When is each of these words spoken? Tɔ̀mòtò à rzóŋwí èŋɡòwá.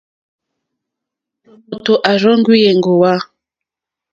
Tɔ̀mòtò 1.43 1.93
à 2.09 2.11
rzóŋwí 2.19 2.57
èŋɡòwá. 2.69 3.11